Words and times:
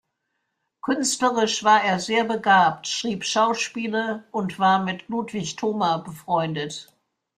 Künstlerisch 0.81 1.63
war 1.63 1.83
er 1.83 1.99
sehr 1.99 2.23
begabt, 2.23 2.87
schrieb 2.87 3.23
Schauspiele 3.23 4.23
und 4.31 4.57
war 4.57 4.79
mit 4.83 5.07
Ludwig 5.09 5.57
Thoma 5.57 5.97
befreundet. 5.97 6.91